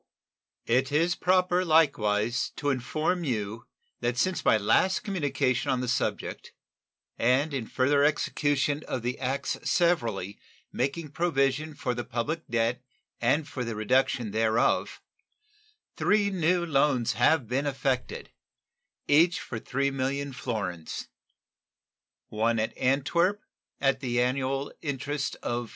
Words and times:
It 0.65 0.91
is 0.91 1.13
proper 1.13 1.63
likewise 1.63 2.49
to 2.55 2.71
inform 2.71 3.23
you 3.23 3.67
that 3.99 4.17
since 4.17 4.43
my 4.43 4.57
last 4.57 5.03
communication 5.03 5.69
on 5.69 5.79
the 5.81 5.87
subject, 5.87 6.53
and 7.19 7.53
in 7.53 7.67
further 7.67 8.03
execution 8.03 8.83
of 8.87 9.03
the 9.03 9.19
acts 9.19 9.59
severally 9.61 10.39
making 10.71 11.09
provision 11.11 11.75
for 11.75 11.93
the 11.93 12.03
public 12.03 12.47
debt 12.47 12.81
and 13.21 13.47
for 13.47 13.63
the 13.63 13.75
reduction 13.75 14.31
thereof, 14.31 15.03
three 15.95 16.31
new 16.31 16.65
loans 16.65 17.13
have 17.13 17.47
been 17.47 17.67
effected, 17.67 18.31
each 19.07 19.39
for 19.39 19.59
3,000,000 19.59 20.33
florins 20.33 21.09
one 22.29 22.57
at 22.57 22.75
Antwerp, 22.75 23.43
at 23.79 23.99
the 23.99 24.19
annual 24.19 24.73
interest 24.81 25.35
of 25.43 25.69
4. 25.69 25.69